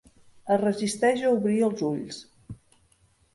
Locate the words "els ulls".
1.67-2.19